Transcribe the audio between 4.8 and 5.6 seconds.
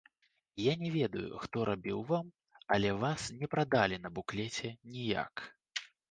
ніяк.